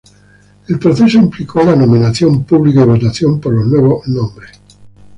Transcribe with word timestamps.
El 0.67 0.79
proceso 0.79 1.19
implicó 1.19 1.61
la 1.61 1.75
nominación 1.75 2.43
pública 2.43 2.81
y 2.81 2.85
votación 2.85 3.39
por 3.39 3.53
los 3.53 3.67
nuevos 3.67 4.07
nombres. 4.07 4.59